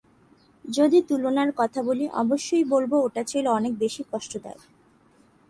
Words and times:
যদি 0.65 0.99
তুলনার 1.01 1.49
কথা 1.57 1.79
বলি, 1.83 2.05
অবশ্যই 2.13 2.63
বলব 2.63 2.91
ওটা 2.97 3.21
ছিল 3.23 3.45
অনেক 3.49 3.73
বেশি 3.77 4.01
কষ্টদায়ক। 4.11 4.61